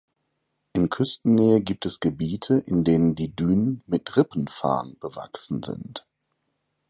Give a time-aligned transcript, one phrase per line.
[0.73, 6.07] In Küstennähe gibt es Gebiete, in denen die Dünen mit Rippenfarn bewachsen sind.